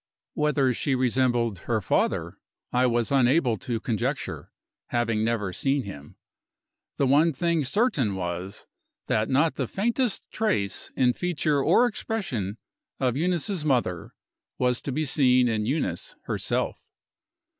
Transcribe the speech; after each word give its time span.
Whether 0.33 0.73
she 0.73 0.95
resembled 0.95 1.59
her 1.69 1.79
father, 1.79 2.39
I 2.71 2.87
was 2.87 3.11
unable 3.11 3.55
to 3.57 3.79
conjecture 3.79 4.51
having 4.87 5.23
never 5.23 5.53
seen 5.53 5.83
him. 5.83 6.15
The 6.97 7.05
one 7.05 7.33
thing 7.33 7.63
certain 7.65 8.15
was, 8.15 8.65
that 9.05 9.29
not 9.29 9.57
the 9.57 9.67
faintest 9.67 10.27
trace, 10.31 10.89
in 10.95 11.13
feature 11.13 11.61
or 11.63 11.85
expression, 11.85 12.57
of 12.99 13.15
Eunice's 13.15 13.63
mother 13.63 14.15
was 14.57 14.81
to 14.81 14.91
be 14.91 15.05
seen 15.05 15.47
in 15.47 15.67
Eunice 15.67 16.15
herself. 16.23 16.79